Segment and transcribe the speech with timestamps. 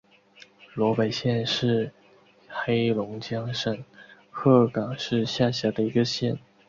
[0.73, 1.91] 萝北县是
[2.49, 3.83] 黑龙江省
[4.31, 6.39] 鹤岗市下辖的一个县。